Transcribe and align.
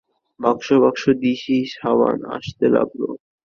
বাক্স 0.39 0.67
বাক্স 0.83 1.03
দিশি 1.21 1.57
সাবান 1.73 2.19
আসতে 2.35 2.65
লাগল। 2.75 3.01